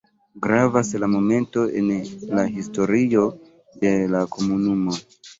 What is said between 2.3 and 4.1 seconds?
la historio de